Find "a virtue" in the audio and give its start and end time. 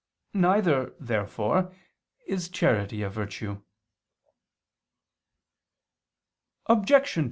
3.03-3.61